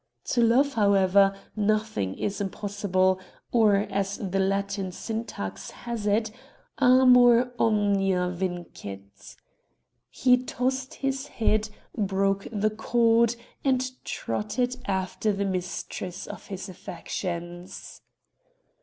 To 0.31 0.41
love, 0.41 0.73
however, 0.73 1.35
nothing 1.55 2.17
is 2.17 2.41
impossible; 2.41 3.19
or, 3.51 3.75
as 3.91 4.17
the 4.17 4.39
Latin 4.39 4.91
syntax 4.91 5.69
has 5.69 6.07
it," 6.07 6.31
Amor 6.81 7.53
omnia 7.59 8.29
vincit." 8.29 9.35
He 10.09 10.37
tossed 10.43 10.95
his 10.95 11.27
head, 11.27 11.69
broke 11.95 12.47
the 12.51 12.71
cord, 12.71 13.35
and 13.63 13.91
trotted 14.03 14.75
after 14.87 15.31
the 15.31 15.45
mistress 15.45 16.25
of 16.25 16.47
his 16.47 16.67
affections. 16.67 18.01